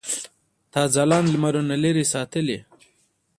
تا 0.73 0.81
ځلاند 0.93 1.27
لمرونه 1.33 1.75
لرې 1.83 2.05
ساتلي. 2.13 2.57